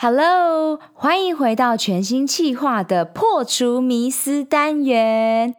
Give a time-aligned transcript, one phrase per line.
[0.00, 5.56] Hello，欢迎回到全新企划的破除迷思单元。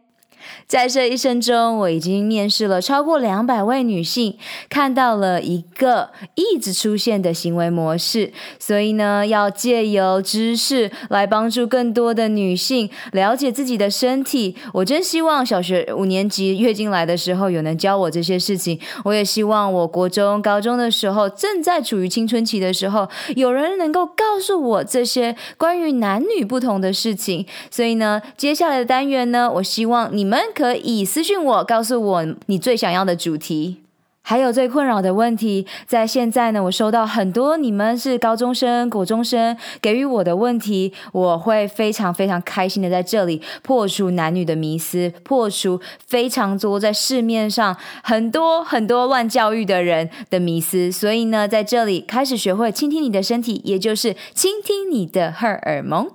[0.68, 4.38] 在这一生中，我已经面试了超过两百位女性，
[4.70, 8.32] 看到了一个一直出现的行为模式。
[8.60, 14.56] 所以呢，要借由知识来帮助更多的女性了解自己的身体。
[14.74, 18.80] 我真希望小学五年级月经来的时候有人教我这些事情。
[19.04, 27.46] 我也希望我国中、高中的时候，正在处于青春期的时候，有人能够告诉我这些关于男女不同的事情。
[27.72, 30.40] 所以呢，接下来的单元呢，我希望你们。
[30.54, 33.82] 可以私信我，告诉我你最想要的主题，
[34.22, 35.66] 还有最困扰的问题。
[35.88, 50.92] 在现在呢，我收到很多你们是高中生、国中生给予我的问题，我会非常非常开心的在这里破除男女的迷思，破除非常多在市面上很多很多乱教育的人的迷思。
[50.92, 56.12] 所以呢，在这里开始学会倾听你的身体，也就是倾听你的荷尔蒙。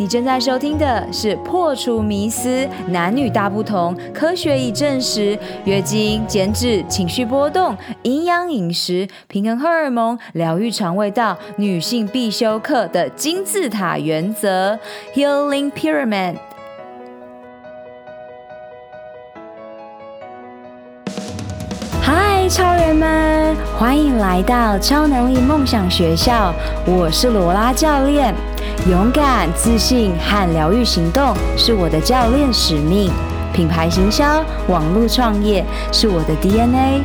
[0.00, 14.78] 你正在收听的是《破除迷思：男女大不同》，科学已证实，月经、减脂、情绪波动、营养饮食、平衡荷尔蒙、疗愈肠胃道，女性必修课的金字塔原则
[15.14, 16.36] ——Healing Pyramid。
[22.50, 26.52] 超人们，欢迎来到超能力梦想学校，
[26.84, 28.34] 我是罗拉教练。
[28.90, 33.08] 勇敢、自信和疗愈行动是我的教练使命，
[33.52, 37.02] 品牌行销、网络创业是我的 DNA。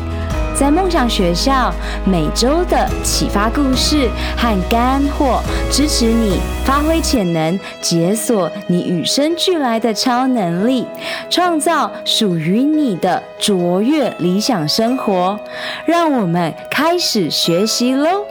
[0.58, 1.74] 在梦想学校，
[2.06, 10.88] 每周的启发故事和干货，支持你发挥潜能，解锁你与生俱来的超能力，
[11.30, 15.38] 创造属于你的卓越理想生活。
[15.86, 18.26] 让我们开始学习喽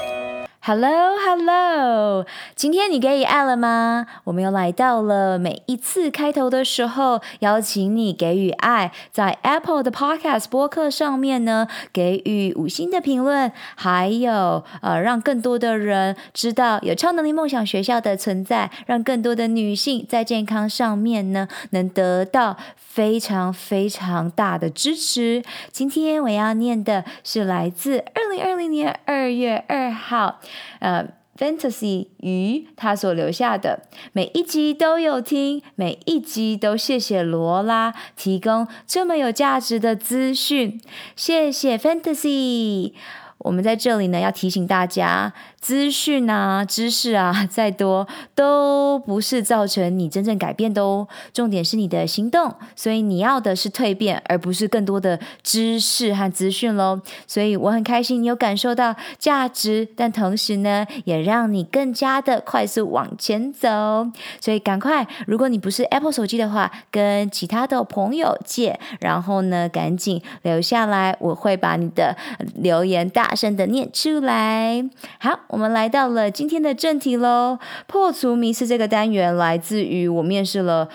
[0.66, 4.06] Hello，Hello，今天你给予爱了吗？
[4.24, 25.42] 我们又来到了每一次开头的时候，邀请你给予爱，在 Apple 的 Podcast 播客上面呢，给予五星的评论，还有呃，让更多的人知道有超能力梦想学校的存在，让更多的女性在健康上面呢，能得到非常非常大的支持。
[25.70, 30.40] 今天我要念的是来自二零二零年二月二号。
[30.80, 33.82] 呃，Fantasy 鱼他所留下的
[34.12, 40.80] 每一集都有听，每一集都谢谢罗拉提供这么有价值的资讯，
[41.16, 42.92] 谢谢 Fantasy。
[43.38, 45.34] 我们在这里呢，要提醒大家。
[45.64, 51.08] 资讯啊，知识啊，再多都不是造成你真正改变的哦。
[51.32, 57.00] 重点是你的行动，所以你要的是蜕变，而不是更多的知识和资讯喽。
[57.26, 64.06] 所以我很开心你有感受到价值，但同时呢，也让你更加的快速往前走。
[64.42, 72.14] 所以赶快，如果你不是 Apple 手机的话，跟其他的朋友借，然后呢，赶紧留下来，我会把你的
[72.54, 74.86] 留言大声的念出来。
[75.18, 75.40] 好。
[75.54, 77.60] 我们来到了今天的正题喽。
[77.86, 80.88] 破除迷思这个单元来自于我面试了。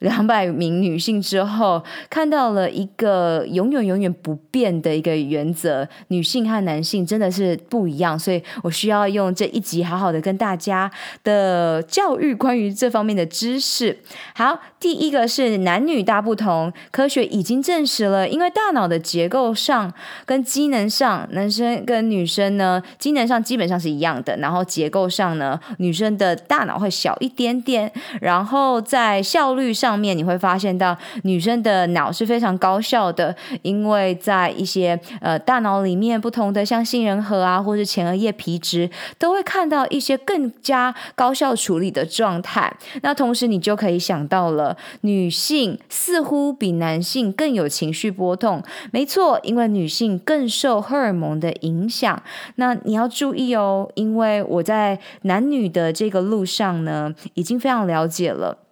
[0.00, 8.18] 两百名女性之后，看到了一个永远永远不变的一个原则：女性和男性真的是不一样。
[8.18, 10.90] 所以我需要用这一集好好的跟大家
[11.24, 13.98] 的教育关于这方面的知识。
[14.34, 19.90] 好，第一个是男女大不同，科学已经证实了，因为大脑的结构上
[20.26, 27.90] 跟机能上，男生跟女生呢，机能上基本上是一样的，然后结构上呢，女生的大脑会小一点点，
[28.20, 29.85] 然后在效率上。
[29.86, 42.76] 上面你会发现到女生的脑是非常高效的，因为在一些呃大脑里面不同的像杏仁核啊，或是前额叶皮质，都会看到一些更加高效处理的状态。
[43.02, 48.60] 那同时你就可以想到了，女性似乎比男性更有情绪波动。
[48.90, 52.20] 没错，因为女性更受荷尔蒙的影响。
[52.56, 58.65] 那你要注意哦，因为我在男女的这个路上呢，已经非常了解了。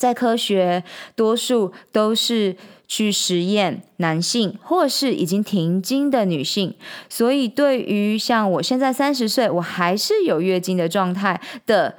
[0.00, 0.82] 在科学，
[1.14, 2.56] 多数都是
[2.88, 6.74] 去实验男性或是已经停经的女性，
[7.10, 11.96] 所以对于像我现在三十岁，我还是有月经的状态的。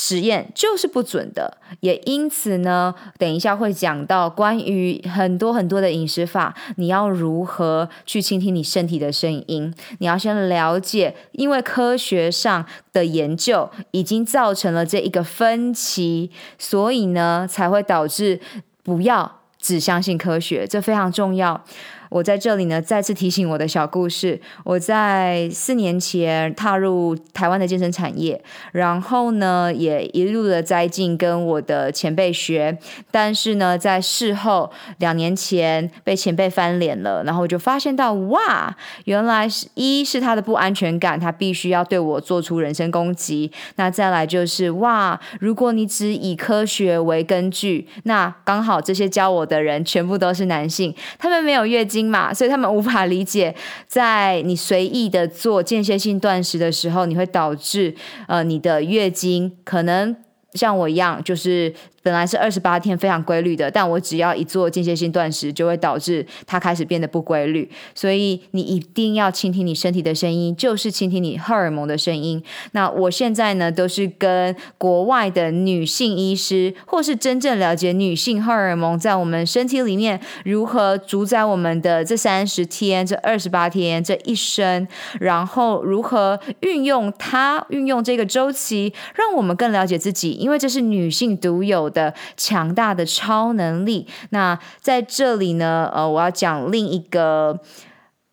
[0.00, 9.74] 实验就是不准的，也因此呢，等一下会讲到关于很多很多的饮食法，你要如何去倾听你身体的声音？
[9.98, 18.40] 你要先了解，因为科学上的研究已经造成了这一个分歧，所以呢，才会导致
[18.84, 21.64] 不要只相信科学，这非常重要。
[22.10, 24.40] 我在这里呢，再次提醒我的小故事。
[24.64, 32.78] 我在四年前踏入台湾的健身产业，然后呢，也一路的栽进跟我的前辈学。
[33.10, 38.74] 但是呢，在事后两年前被前辈翻脸了，然后我就发现到，哇，
[39.04, 43.52] 原来是一是他的不安全感，他必须要对我做出人身攻击。
[43.76, 51.97] 那再来就是，哇，如果你只以科学为根据，那刚好这些教我的人全部都是男性，他们没有月经。
[52.06, 53.54] 嘛，所以他们无法理解，
[53.86, 57.94] 在你随意的做间歇性断食的时候，你会导致
[58.26, 60.14] 呃你的月经可能
[60.52, 61.72] 像我一样，就是。
[62.02, 67.70] 本来是二十八天非常规律的，但我只要一做间歇性断食，就会导致它开始变得不规律。
[67.94, 72.42] 所以你一定要倾听你身体的声音，就是倾听你荷尔蒙的声音。
[72.72, 84.86] 那我现在呢，都是跟国外的女性医师，或是真正了解女性荷尔蒙在我们身体里面如何主宰我们的这三十天、这二十八天、这一生，
[85.20, 92.14] 然后如何运用它，运用这个周期，让我们更了解自己，因为这是女性独有的。
[92.36, 94.06] 强大的超能力。
[94.30, 97.60] 那在这里呢，呃，我要讲另一个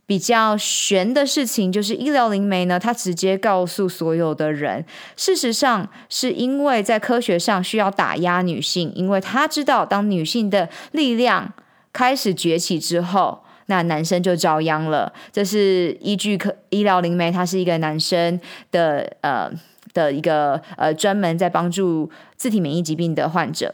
[0.05, 4.85] 比较悬的事情，就是医疗灵媒呢，他直接告诉所有的人，
[5.17, 11.51] 事实上是因为在科学上需要打压女性，因为他知道当女性的力量
[11.91, 15.11] 开始崛起之后，那男生就遭殃了。
[15.31, 18.39] 这是依据科医疗灵媒，他是一个男生
[18.71, 19.51] 的呃。
[19.95, 23.73] 的一个呃，专门在帮助自体免疫疾病的患者。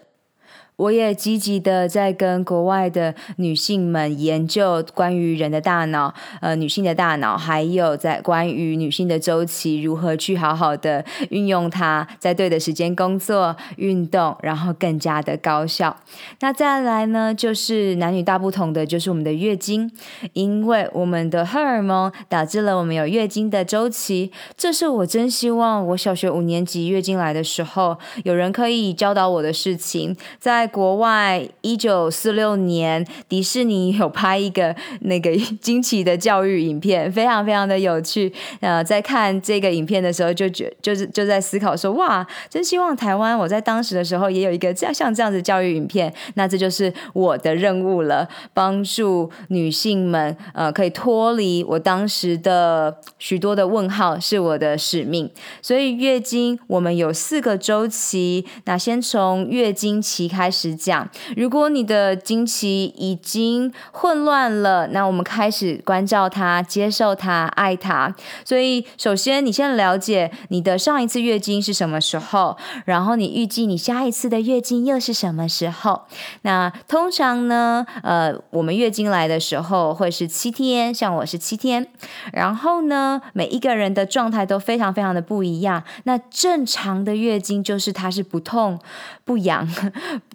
[0.81, 15.95] 我也积极的在跟国外的女性们研究关于人的大脑，呃，女性的大脑，还有在关于女性的周期如何去好好的运用它，在对的时间工作、运动，然后更加的高效。
[16.39, 19.91] 那再来呢，就是男女大不同的就是我们的月经，
[20.33, 24.31] 因为我们的荷尔蒙导致了我们有月经的周期。
[24.57, 30.70] 这是我真希望我小学五年级月经来的时候，有人可以教导我的事情，在。
[30.71, 38.31] 国外一九四六年，迪士尼有拍一个那个惊奇的教育影片，非常非常的有趣。
[38.61, 46.13] 呃，在看这个影片的时候，就觉就是就在思考说，哇，真希望台湾我在当时的时候也有一个这样像这样子教育影片。
[46.35, 55.29] 那这就是我的任务了，帮助女性们呃可以脱离我当时的许多的问号，是我的使命。
[55.61, 60.60] 所以月经我们有四个周期，那先从月经期开始。
[60.61, 68.13] 是讲，如果你的经期已经混乱了，那我们开始关照它、接受它、爱它。
[68.45, 72.55] 所以，首先你先了解你的上一次月经是什么时候，
[72.85, 76.03] 然后你预计你下一次的月经又是什么时候。
[76.43, 81.87] 那通常呢，呃，我们月经来的时候会是七天，像我是七天。
[82.33, 85.83] 然后呢，每一个人的状态都非常非常的不一样。
[86.03, 88.79] 那正常的月经就是它是不痛
[89.23, 89.67] 不痒。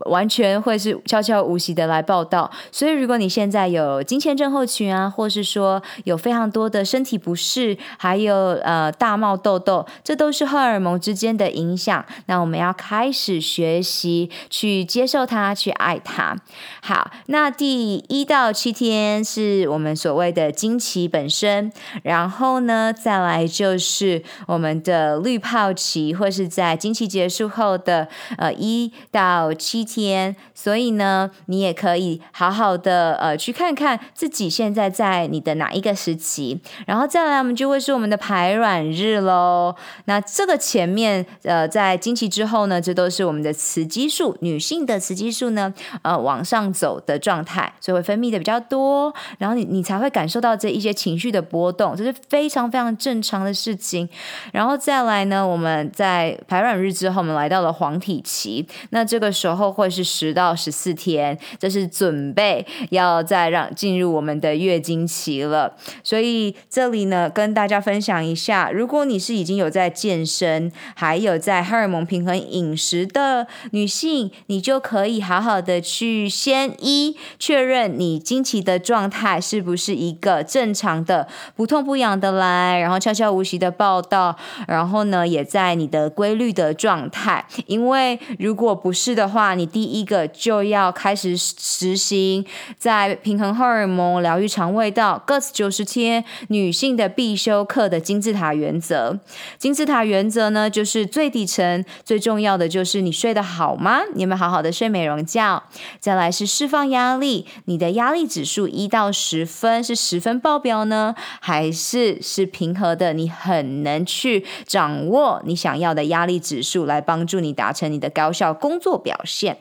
[0.08, 12.04] 完全会是悄悄无息的来报道，所以如果你现在有经前症候群啊，或是说有非常多的身体不适，还有呃大冒痘痘，这都是荷尔蒙之间的影响。
[12.26, 16.36] 那我们要开始学习去接受它，去爱它。
[16.80, 21.72] 好，那第一到七天是我们所谓的经期本身，
[22.04, 28.06] 然后呢，再来就是我们的滤泡期，或是在经期结束后的
[28.38, 29.95] 呃一到七天。
[29.96, 39.74] 天所以呢，你也可以好好的呃去看看自己现在在你的哪一个时期，然后再来我们就会是我们的排卵日喽。
[40.04, 45.72] 那这个前面呃在经期之后呢，这都是我们的雌激素，女性的雌激素呢
[46.02, 54.06] 呃往上走的状态，所以会分泌的比较多，然后你你才会感受到这一些情绪的波动，这是非常非常正常的事情。
[54.52, 59.85] 然后再来呢，我们在排卵日之后，我们来到了黄体期，那这个时候会。
[59.88, 65.76] 是十到十四天，这是准备要再让进入我们的月经期了。
[66.02, 87.44] 所以这里呢，跟大家分享一下，如果你是已经有在健身，还有在荷尔蒙平衡饮食的女性，你就可以好好的去先一确认你经期的状态是不是一个正常的不痛不痒的来，然后悄悄无息的报道，然后呢，也在你的规律的状态。
[87.66, 92.42] 因为如果不是的话，你第一个就要开始实行
[92.78, 99.20] 在平衡荷尔蒙、疗愈肠胃道、GUTS 九十天女性的必修课的金字塔原则。
[99.58, 104.00] 金字塔原则呢，就是最底层最重要的就是你睡得好吗？
[104.14, 105.62] 你有没有好好的睡美容觉？
[106.00, 113.12] 再来是释放压力，你的压力指数一到十分是十分爆表呢，还是是平和的？
[113.12, 119.58] 你很能去掌握你想要的压力指数，来帮助你达成你的高效工作表现。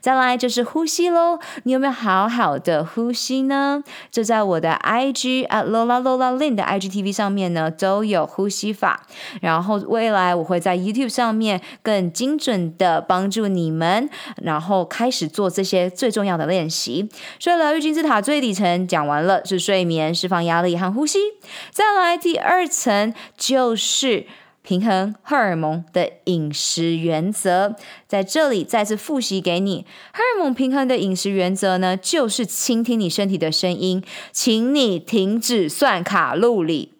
[0.00, 3.82] 再来就是呼吸喽，你有没有好好的呼吸呢？
[4.10, 9.06] 这在我的 IG 啊 Lola Lola Lin 的 IGTV 上面呢都有呼吸法，
[9.40, 14.08] 然后未来我会在 YouTube 上面更精准的帮助你们，
[14.42, 17.08] 然后开始做这些最重要的练习。
[17.38, 21.18] 所以疗愈金字塔最底层讲完了，是睡眠、释放压力和呼吸。
[21.70, 24.26] 再来第二层就是。
[24.66, 27.76] 平衡荷尔蒙的饮食原则，
[28.08, 29.84] 在这里再次复习给你。
[30.10, 34.02] 荷尔蒙平衡的饮食原则呢，就是倾听你身体的声音，
[34.32, 36.92] 请你停止算卡路里，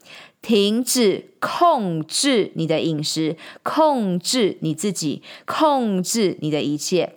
[0.42, 7.12] 停止控制你的饮食，控制你自己，控制你的一切。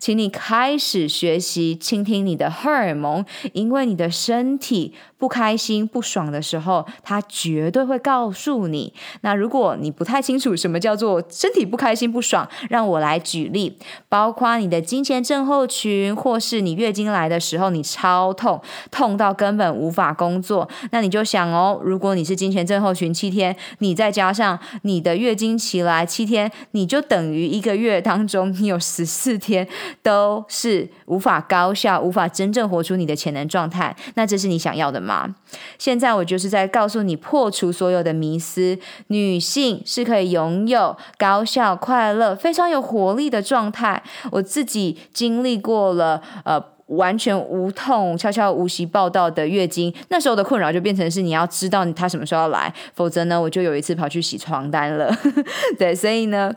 [0.00, 8.92] 请你开始学习倾听你的荷尔蒙，因为你的身体不开心、不爽的时候，它绝对会告诉你。
[9.20, 13.76] 那如果你不太清楚什么叫做身体不开心、不爽，让我来举例，
[14.08, 18.60] 包括你的经前症候群，或是你月经来的时候你超痛，
[18.92, 29.68] 痛到根本无法工作，那你就想哦，如果你是经前症候群七天，你再加上你的月经期来七天，你就等于一个月当中你有十四天。
[30.02, 33.94] 都是无法高效、无法真正活出你的潜能状态。
[34.14, 35.34] 那这是你想要的吗？
[35.78, 38.78] 现在我就是在告诉你，破除所有的迷思。
[39.08, 44.02] 女性是可以拥有高效、快乐、非常有活力的状态。
[44.30, 49.94] 我自己经历过了，呃，完全无痛、悄悄无息报道的月经。
[50.10, 55.10] 那时候的困扰就变成是你要知道她什么时候要来，否则呢，我就有一次跑去洗床单了。
[55.78, 56.52] 对，所以呢，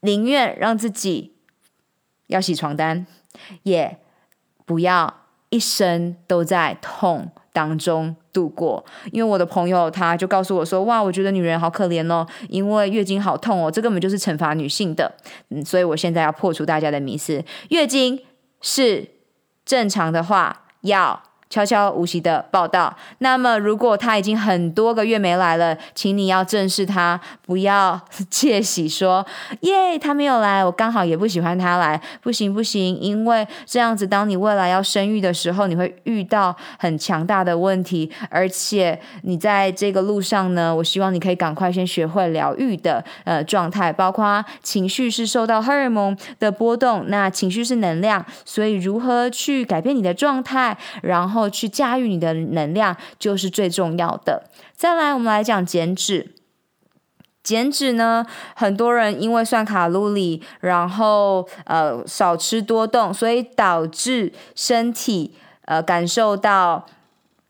[0.00, 1.32] 宁愿让自己。
[2.28, 3.06] 要洗床单，
[3.64, 3.98] 也
[4.64, 5.14] 不要
[5.50, 8.82] 一生都在痛当中度过。
[9.12, 15.12] 因为我的朋友他就告诉我说：“哇，我觉得女人好可怜哦，因为月经好痛哦，这根本就是惩罚女性的。”
[15.50, 18.18] 嗯，所以我现在要破除大家的迷思，月经
[18.62, 19.06] 是
[19.64, 21.22] 正常的话，要。
[21.54, 22.92] 悄悄无息的报道。
[23.18, 29.24] 那么，如果他已经很多个月没来了，请你要正视他，不要 窃喜说
[29.60, 51.43] 耶，他没有来，我刚好也不喜欢他来，不行不行，因为这样子，当你未来要生育的时候，你会遇到很强大的问题，而且你在这个路上呢，我希望你可以赶快先学会疗愈的呃状态，包括情绪是受到荷尔蒙的波动，那情绪是能量，所以如何去改变你的状态，然后。
[51.48, 54.50] 去驾驭你的能量就是最重要的。
[54.74, 56.34] 再来，我们来讲减脂。
[57.42, 65.36] 减脂呢，很多人因为算卡路里，然后呃少吃多动，所以导致身体
[65.66, 66.86] 呃感受到。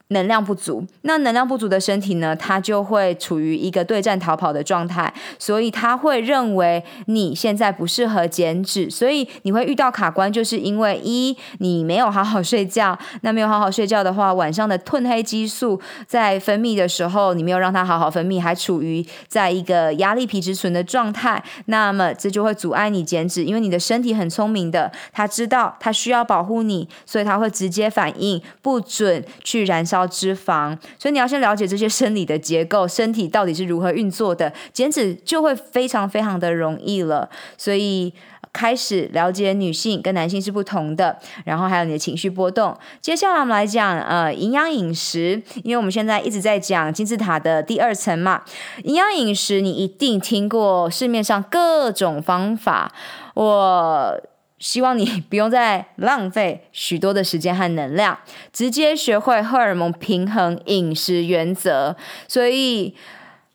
[0.08, 29.93] 能量不足，那能量不足的身体呢，它就会处于一个对战逃跑的状态，所以他会认为你现在不适合减脂，所以你会遇到卡关，就是因为一你没有好好睡觉，那没有好好睡觉的话，晚上的褪黑激素在分泌的时候，你没有让它好好分泌，还处于在一个压力皮质醇的状态，那么这就会阻碍你减脂，因为你的身体很聪明的，他知道他需要保护你，所以他会直接反应，不准去燃烧。
[30.06, 37.28] 脂肪，所以你要先了解这些生理的结构，身体到底是如何运作的，减脂就会非常非常的容易了。
[37.58, 38.12] 所以
[38.52, 42.76] 开始了解女性跟男性是不同的，然后还有你的情绪波动。
[43.00, 48.42] 接下来我们来讲呃营养饮食，因为我们现在一直在讲金字塔的第二层嘛。
[48.84, 52.92] 营养饮食你一定听过市面上各种方法，
[53.34, 54.20] 我。
[54.64, 58.18] 希望你不用再浪费许多的时间和能量，
[58.50, 61.94] 直接学会荷尔蒙平衡饮食原则。
[62.26, 62.94] 所以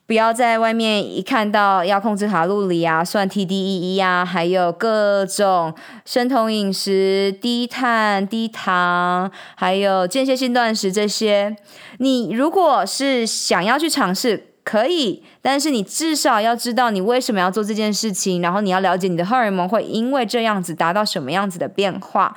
[0.06, 5.74] 不要在外面一看到要控制卡路里啊、算 TDEE 啊，还有各种
[6.06, 11.56] 生酮饮食、低碳、低糖，还有间歇性断食这些，
[11.98, 22.36] 你如果是想要去尝试，可以但是你至少要知道你为什么要做这件事情，然后你要了解你的荷尔蒙会因为这样子达到什么样子的变化。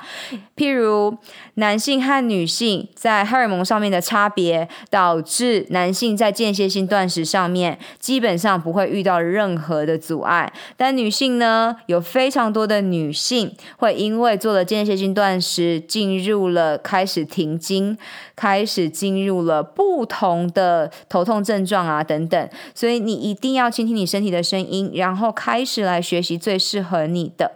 [0.55, 1.17] 譬如
[1.55, 17.97] 男性和女性在荷尔蒙上面的差别，导致男性在间歇性断食上面基本上不会遇到任何的阻碍，但女性呢，有非常多的女性会因为做了间歇性断食，进入了开始停经，
[18.35, 27.51] 开始进入了不同的头痛症状啊等等，所你一定要倾听你身体的声音，然后开始来学习最适合你的。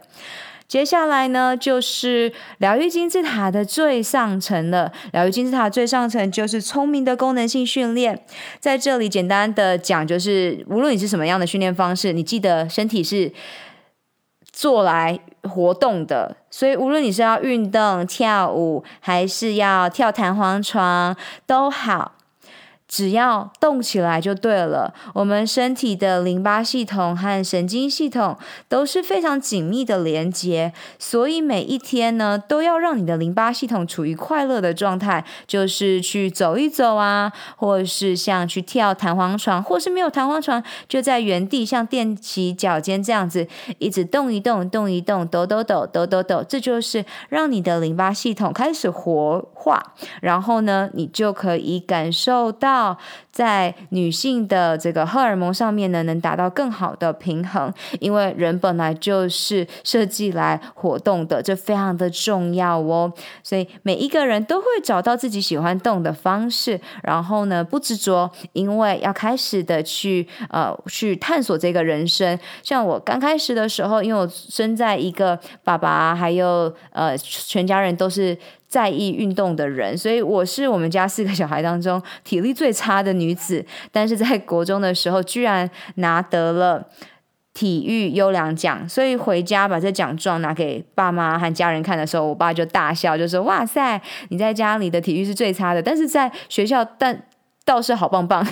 [0.66, 4.92] 接下来呢，就是疗愈金字塔的最上层了。
[5.12, 8.22] 疗愈金字塔最上层就是聪明的功能性训练。
[8.60, 13.32] 在这里简单的讲，就是无论你是什么样的训练方式，你记得身体是
[14.52, 21.16] 做来活动的，所以无论你是要运动、跳舞，还是要跳弹簧床，
[21.46, 22.17] 都好。
[22.88, 24.94] 只要动起来就对了。
[25.12, 43.46] 我们身体的淋巴系统和神经系统都是非常紧密的连接，所以每一天呢，都要让你的淋巴系统处于快乐的状态，就是去走一走啊，或是像去跳弹簧床，或是没有弹簧床，就在原地像踮起脚尖这样子，
[43.78, 49.92] 一直动一动，动一动，抖抖抖，抖抖抖，这就是让你的淋巴系统开始活化，
[50.22, 52.77] 然后呢，你就可以感受到。
[53.30, 63.12] 在女性的这个荷尔蒙上面呢，能达到更好的平衡，因为人本来就是设计来活动的，这非常的重要哦。
[63.42, 72.38] 所以每一个人都会找到自己喜欢动的方式，然后呢，不执着，因为要开始的去呃去探索这个人生。
[72.62, 78.36] 像我刚开始的时候，因为我生在一个爸爸还有呃全家人都是。
[78.68, 83.64] 在意运动的人，所以我是我们家四个小孩当中体力最差的女子。
[83.90, 86.86] 但是在国中的时候，居然拿得了
[87.54, 88.86] 体育优良奖。
[88.86, 97.24] 所以回家把这奖状拿给爸妈和家人看的时候，我爸就大笑，就说：“哇塞，你在家里的体育是最差的，但是在学校但
[97.64, 98.46] 倒是好棒棒。”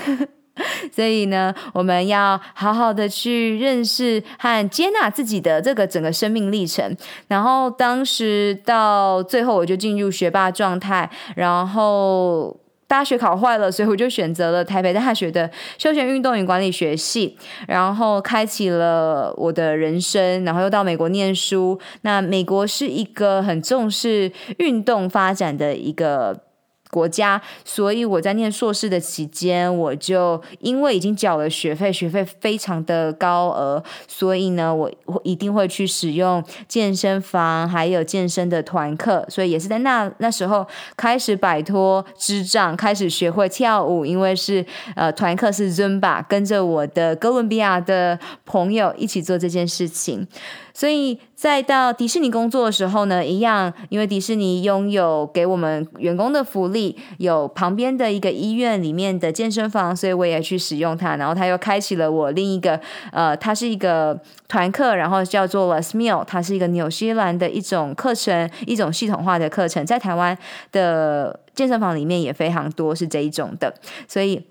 [0.92, 6.96] 所以呢，我们要好好的去认识和接纳自己的这个整个生命历程。
[7.28, 11.10] 然后当时到最后，我就进入学霸状态。
[11.34, 17.36] 然后大学考坏了，所以我就选择了台北大学的休闲运动与管理学系，
[17.68, 20.44] 然后开启了我的人生。
[20.44, 21.78] 然后又到美国念书。
[22.02, 26.45] 那美国是一个很重视运动发展的一个。
[26.90, 50.26] 国家，所以我在念硕士的期间，我就因为已经缴了学费，学费非常的高额，所以呢，我我一定会去使用健身房，还有健身的团课，所以也是在那那时候开始摆脱智障，开始学会跳舞，因为是呃团课是 Zumba，跟着我的哥伦比亚的朋友一起做这件事情。
[50.78, 61.16] 所以，在到迪士尼工作的时候呢，一样，因为迪士尼拥有给我们员工的福利，有旁边的一个医院里面的健身房，所以我也去使用它。
[61.16, 62.78] 然后，它又开启了我另一个，
[63.10, 70.36] 呃，它是一个团课，然后叫做 Les Mills，它是一个纽西兰的一种课程，一种系统化的课程，在台湾
[70.72, 73.72] 的健身房里面也非常多是这一种的。
[74.06, 74.44] 所以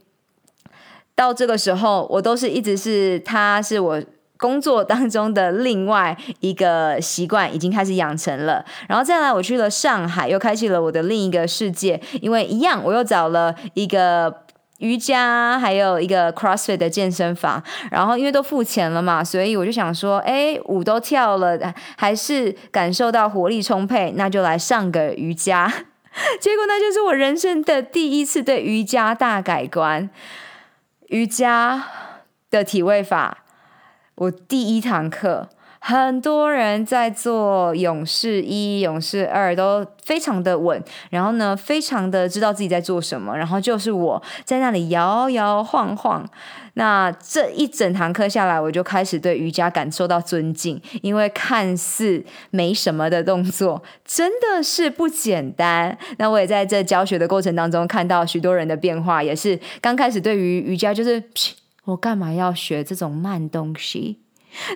[1.13, 4.01] 到这个时候，我都是一直是，他是我。
[4.37, 11.99] 工作当中的另外一个习惯已经开始养成了，然后再来我去了上海，又开启了我的另一个世界。
[12.21, 14.41] 因为一样，我又找了一个
[14.79, 17.63] 瑜伽，还有一个 CrossFit 的健身房。
[17.89, 21.57] 然后因为都付钱了嘛，所以我就想说，哎，舞都跳了，
[21.95, 25.71] 还是感受到活力充沛，那就来上个瑜伽。
[26.41, 30.09] 结果那就是我人生的第一次对瑜伽大改观，
[31.07, 31.83] 瑜伽
[32.49, 33.44] 的体位法。
[34.15, 35.49] 我第一堂课，
[35.79, 46.25] 很多人在做勇士一、勇士二，都非常的稳，然后呢，非常的知道自己在做什么，然后就是我在那里摇摇晃晃。
[46.77, 55.97] 那这一整堂课下来，我就开始对瑜伽感受到尊敬，因为看似没什么的动作，真的是不简单。
[56.17, 61.21] 那我也在这教学的过程当中，看到许多人的变化，也是刚开始对于瑜伽就是。
[61.85, 64.19] 我干嘛要学这种慢东西？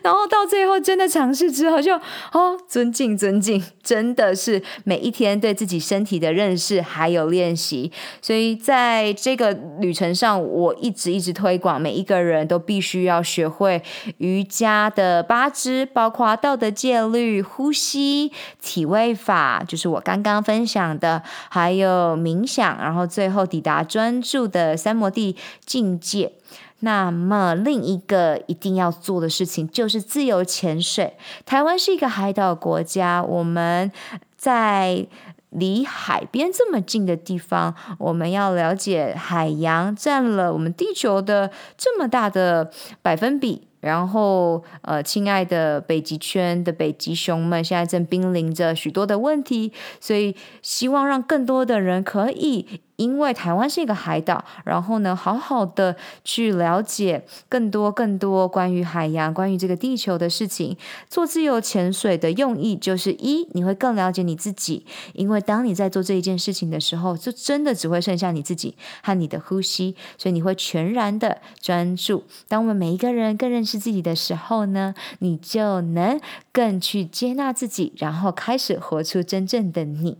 [0.03, 1.95] 然后到最后真的尝试之后就，
[2.33, 7.89] 哦，尊敬尊敬，真的是每一天对自己身体的认识还有练习。
[8.21, 13.81] 所以在这个旅程上，我一直一直推广，每一个人都必须要学会
[14.17, 26.33] 瑜伽的八支，包括道德戒律、呼吸、体位法，就是我刚刚分享的，还有冥想，然后最后抵达专注的三摩地境界。
[26.81, 31.13] 那么另一个一定要做的事情就是自由潜水。
[31.45, 33.91] 台湾是一个海岛国家，我们
[34.37, 35.05] 在
[35.49, 43.67] 离海边这么近的地方，我们要了解海洋占了我们地球的这么大的百分比。
[43.81, 52.81] 然后，呃，亲爱的北极圈的北极熊们，现在正濒临着许多的问题，所以希望让更多的人可以。
[52.99, 60.75] 因为台湾是一个海岛，然后呢，好好的去了解更多更多关于海洋、关于这个地球的事情。
[61.09, 72.25] 做自由潜水的用意就是一，你会更了解你自己，因为当你在做这一件事情的时候，就真的只会剩下你自己和你的呼吸，所以你会全然的专注。
[72.49, 76.19] 当我们每一个人更认识自己的时候呢，你就能
[76.51, 80.17] 更去接纳自己，然后开始活出真正的你。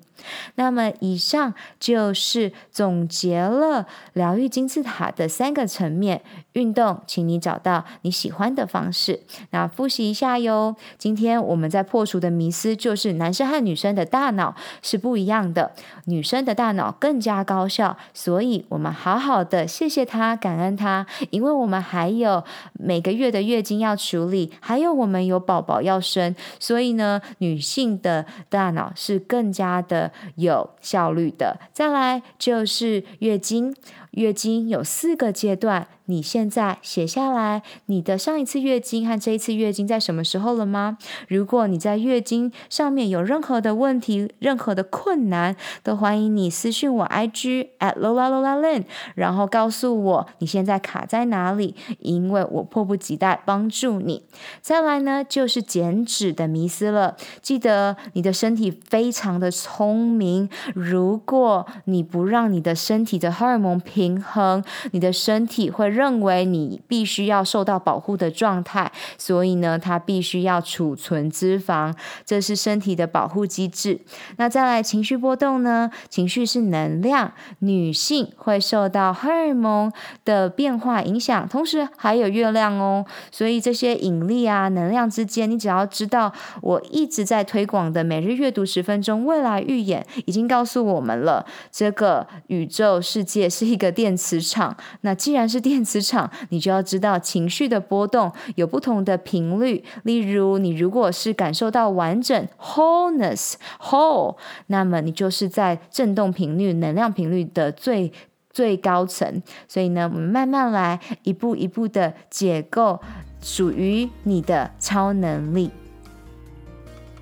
[0.55, 6.21] 那么，以上就是总结了疗愈金字塔的三个层面。
[6.53, 9.21] 运动，请你找到你喜欢的方式。
[9.51, 10.75] 那复习一下哟。
[10.97, 15.71] 今天我们在破除的迷思就是，男生和女生的大脑是不一样的，
[16.05, 17.95] 女生的大脑更加高效。
[18.13, 26.35] 所以，我们好好的谢谢他，感恩他，因为我们还有每个月的月经要处理，还有我们有宝宝要生。
[26.59, 31.59] 所以呢，女性的大脑是更加的有效率的。
[31.71, 33.73] 再来就是月经。
[34.11, 40.97] 月经有四个阶段，你现在写下来你的上一次月经和这一次月经在什么时候了吗？
[41.27, 54.23] 如果你在月经上面有任何的问题、任何的困难，都欢迎你私讯我 IG at Lola Lola Lin，然后告诉我你现在卡在哪里，因为我迫不及待帮助你。
[54.61, 57.15] 再来呢，就是减脂的迷思了。
[57.41, 71.93] 记得你的身体非常的聪明，如果你不让你的身体的荷尔蒙平平衡，你的身体会认为你必须要受到保护的状态，所以呢，它必须要储存脂肪，
[72.25, 73.99] 这是身体的保护机制。
[74.37, 75.91] 那再来情绪波动呢？
[76.07, 79.91] 情绪是能量，女性会受到荷尔蒙
[80.23, 83.05] 的变化影响，同时还有月亮哦。
[83.29, 86.31] 所以这些引力啊、能量之间，你只要知道，
[86.61, 93.88] 我一直在推广的每日阅读十分钟未来预演，已经告诉我们了，这个宇宙世界是一个。
[93.91, 99.83] 电磁场，那既然是电磁场，你就要知道情绪的波动有不同的频率。
[100.03, 104.35] 例如，你如果是感受到完整 （wholeness, whole），
[104.67, 108.11] 那么你就是在振动频率、能量频率的最
[108.49, 109.41] 最高层。
[109.67, 112.99] 所以呢，我们慢慢来，一步一步的解构
[113.41, 115.71] 属于你的超能力。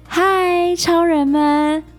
[0.08, 1.97] 嗨，超人们！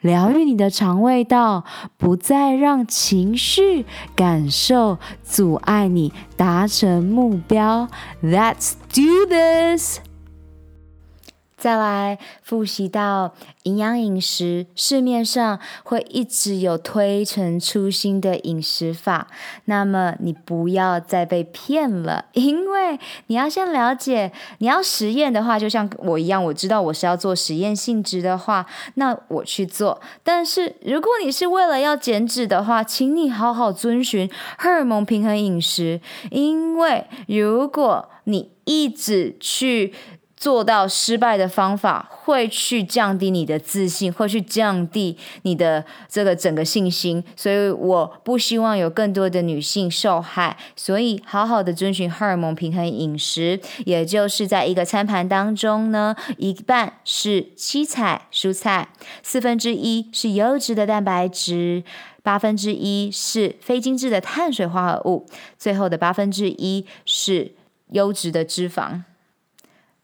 [0.00, 1.64] 疗愈你的肠胃道，
[1.96, 7.88] 不再让情绪感受阻碍你达成目标。
[8.22, 10.00] Let's do this.
[11.56, 19.26] 再来复习到营养饮食，市面上会一直有推陈出新的饮食法，
[19.64, 30.00] 那么你不要再被骗了，因为你要先了解，你要实验的话，就像我一样，我知道我是要做实验性质的话，那我去做。
[30.22, 39.94] 但是如果你是为了要减脂的话，请你好好遵循荷尔蒙平衡饮食，因为如果你一直去。
[40.36, 50.56] 做到失败的方法会去降低你的自信，会去降低你的这个整个信心，所以我不希望有更多的女性受害。
[50.76, 58.90] 所以好好的遵循荷尔蒙平衡饮食，也就是在一个餐盘当中呢，一半是七彩蔬菜，
[59.22, 61.82] 四分之一是优质的蛋白质，
[62.22, 67.52] 八分之一是非精致的碳水化合物，最后的八分之一是
[67.92, 69.00] 优质的脂肪。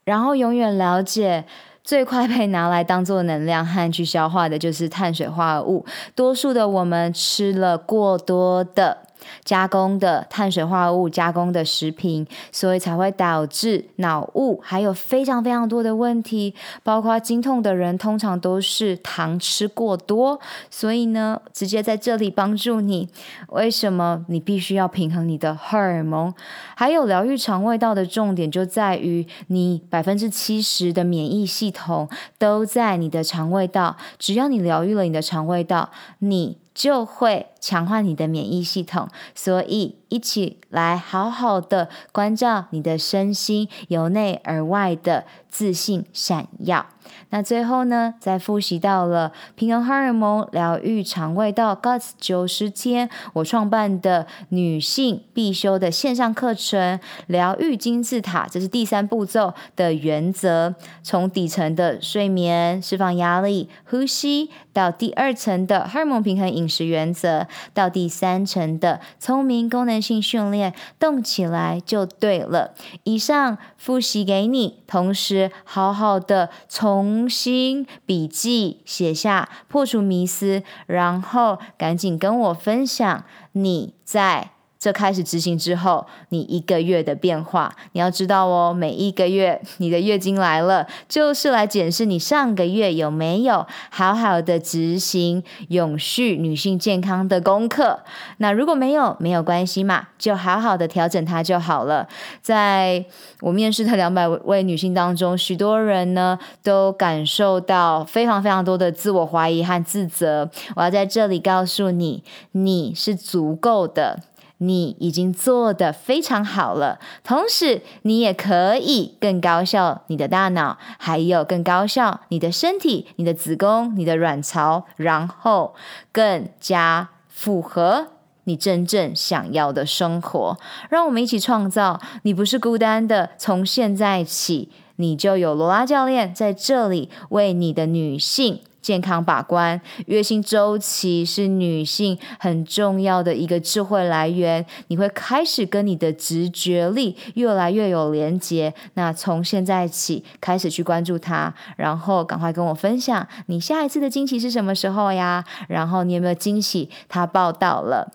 [0.03, 1.45] 然后永远了解，
[1.83, 5.85] 最快被拿来当做能量和去消化的就是碳水化合物。
[6.15, 8.99] 多数的我们吃了过多的。
[9.43, 23.09] 加工的碳水化合物加工的食品，所以才会导致脑雾，还有非常非常多的问题，包括经痛的人通常都是糖吃过多，所以呢，直接在这里帮助你。
[23.49, 26.33] 为什么你必须要平衡你的荷尔蒙？
[26.75, 36.62] 还有疗愈肠胃道的重点就在于你百分之七十的免疫系统都在你的肠胃道，只要你疗愈了你的肠胃道，你。
[36.73, 46.85] 就会强化你的免疫系统，所以一起来好好的关照你的身心，由内而外的自信闪耀。
[47.33, 60.75] 那最后呢，再复习到了平衡荷尔蒙、疗愈肠胃道，Guts 九十天，我创办的女性必修的线上课程——疗愈金字塔，这是第三步骤的原则。
[61.01, 72.75] 从底层的睡眠、释放压力、呼吸，到第二层的荷尔蒙平衡饮食原则，到第三层的聪明功能性训练，动起来就对了。
[73.05, 77.22] 以上复习给你，同时好好的从。
[77.23, 84.52] 重新笔记写下，破除迷思，然后赶紧跟我分享你在。
[84.83, 88.73] 这开始执行之后，你一个月的变化，你要知道哦。
[88.73, 98.01] 每一个月你的月经来了，就是来检视你上个月有没有好好的执行永续女性健康的功课。
[98.39, 102.05] 那如果没有，没有关系嘛，就好好的调整它就好了。
[102.41, 103.05] 在
[103.39, 110.49] 我面试的两百位女性当中，许多人呢都感受到非常非常多的自我怀疑和自责。
[110.75, 114.19] 我要在这里告诉你，你是足够的。
[114.63, 125.75] 你已经做得非常好了，同时你也可以更高效你的大脑，还有更高效你的身体、你的子宫、你的卵巢，然后
[126.11, 128.07] 更加符合
[128.45, 130.57] 你真正想要的生活。
[130.89, 133.31] 让我们一起创造，你不是孤单的。
[133.37, 138.61] 从现在起，你就有罗拉教练在这里为你的女性。
[138.83, 144.63] 健康把关，月经周期是女性很重要的一个智慧来源。
[144.89, 148.73] 你会开始跟你的直觉力越来越有连接。
[148.95, 155.43] 那从现在起开始去关注它，然后赶快跟我分享你下一次的惊喜是什么时候呀？
[155.69, 156.89] 然后你有没有惊喜？
[157.07, 158.11] 它报道了。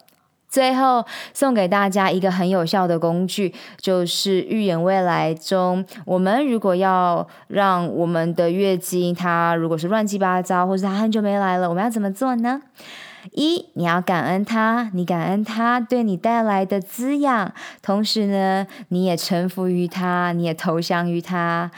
[0.49, 12.63] 最后送给大家一个很有效的工具，就是预言未来中，我们如果要让我们的月经，它如果是乱七八糟，或者它很久没来了，我们要怎么做呢？
[13.33, 21.71] 一，你要感恩它，你感恩它对你带来的滋养，同时呢，你也臣服于它，你也投降于它。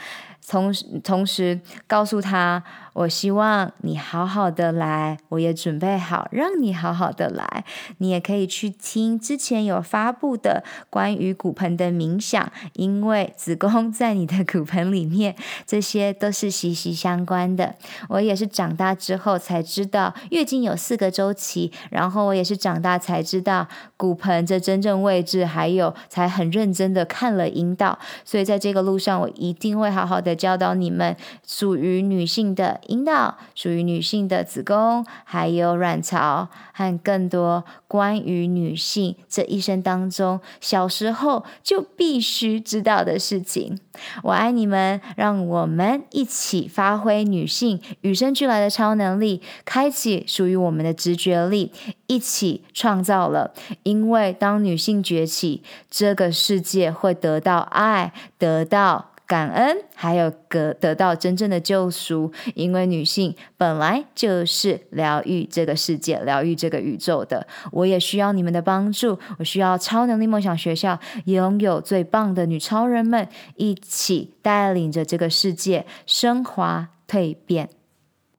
[0.49, 2.63] 同时同时告诉他。
[2.93, 7.63] 我希望你好好的来，我也准备好让你好好的来。
[7.99, 15.33] 你也可以去听之前有发布的关于骨盆的冥想，因为子宫在你的骨盆里面，
[15.65, 17.75] 这些都是息息相关的。
[18.09, 27.97] 我也是长大之后才知道月经有四个周期，然后我也是长大才知道骨盆这真正位置，还有才很认真的看了阴道。
[28.25, 31.15] 所以在这个路上，我一定会好好的教导你们
[31.47, 32.80] 属于女性的。
[32.87, 43.79] 阴道属于女性的子宫，还有卵巢和更多关于女性这一生当中小时候就必须知道的事情。
[44.23, 51.71] 我爱你们，让我们一起发挥女性与生俱来的超能力，开启属于我们的直觉力，
[52.07, 53.53] 一起创造了。
[53.83, 59.10] 因为当女性崛起，这个世界会得到爱，得到。
[59.31, 67.47] 感恩，还有得得到真正的救赎，因为女性本来就是疗愈这个世界、疗愈这个宇宙的。
[67.71, 77.69] 我也需要你们的帮助，我需要超能力梦想学校拥有最棒的女超人们，一起带领着这个世界升华蜕变。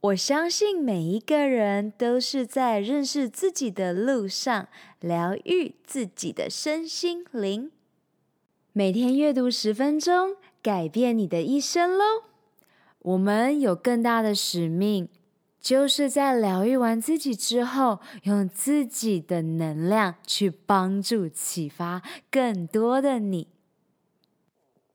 [0.03, 4.69] 我相信每一个人都是在认识自己的路上，
[5.01, 7.71] 疗愈自己的身心灵。
[8.75, 10.37] 每天阅读十分钟。
[10.63, 12.05] 改变你的一生喽！
[13.01, 15.09] 我们有更大的使命，
[15.61, 23.49] 就是在疗愈完自己之后，用自己的能量去帮助、启发更多的你。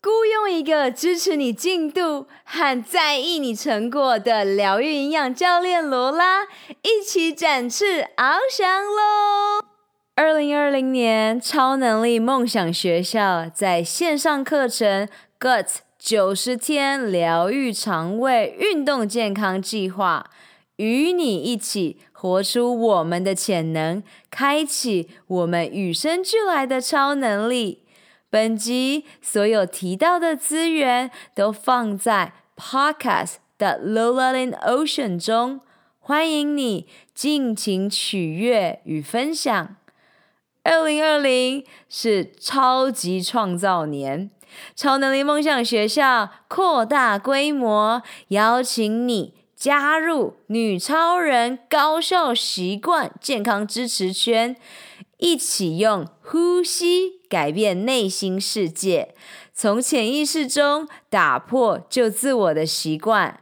[0.01, 6.45] 雇佣一个支持你进度和在意你成果的疗愈营养教练罗拉，
[6.81, 9.65] 一起展翅翱翔喽！
[10.15, 15.09] 二零二零年超能力梦想学校在线上课程。
[15.39, 15.67] Gut
[15.99, 20.31] 九十天疗愈肠胃运动健康计划，
[20.77, 27.83] 与你一起活出我们的潜能，开启我们与生俱来的超能力。
[28.31, 35.61] 本集所有提到的资源都放在 Podcast 的 Lola in Ocean 中，
[35.99, 39.75] 欢迎你尽情取悦与分享。
[40.63, 44.31] 二零二零是超级创造年。
[44.75, 54.55] 超能力梦想学校扩大规模，邀请你加入女超人高效习惯健康支持圈，
[55.17, 59.15] 一起用呼吸改变内心世界，
[59.53, 63.41] 从潜意识中打破旧自我的习惯。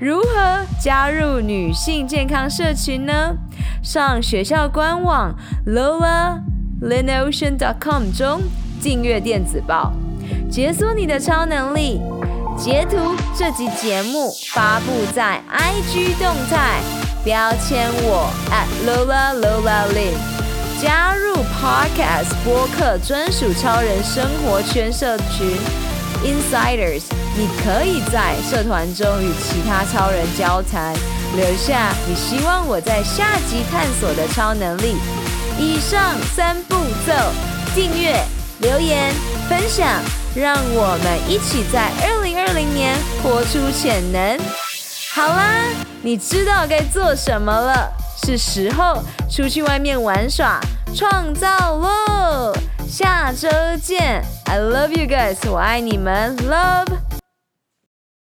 [0.00, 3.36] 如何加入女性健康社群呢？
[3.82, 5.34] 上学校官网
[5.66, 8.40] lolaLinOcean.com 中
[8.82, 9.92] 订阅电子报，
[10.50, 12.00] 解锁你的超能力。
[12.56, 12.96] 截图
[13.36, 16.80] 这集节目发布在 IG 动态，
[17.22, 20.14] 标签我 at @LolaLolaLin，
[20.80, 25.58] 加入 Podcast 播客专属超人生活圈社群
[26.24, 27.02] Insiders。
[27.36, 30.94] 你可以在社团中与其他超人交谈，
[31.36, 34.96] 留下你希望我在下集探索的超能力。
[35.58, 37.12] 以上三步骤：
[37.74, 38.16] 订阅、
[38.60, 39.12] 留言、
[39.48, 39.86] 分享，
[40.34, 44.38] 让我们一起在二零二零年活出潜能。
[45.12, 45.64] 好啦，
[46.02, 47.90] 你知道该做什么了，
[48.24, 50.60] 是时候出去外面玩耍、
[50.94, 52.52] 创造喽！
[52.90, 53.48] 下周
[53.80, 57.09] 见，I love you guys，我爱你们，Love。